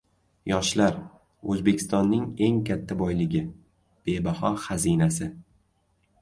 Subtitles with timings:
[0.51, 0.95] Yoshlar–
[1.55, 3.43] O‘zbekistonning eng katta boyligi,
[4.09, 5.31] bebaho xazinasi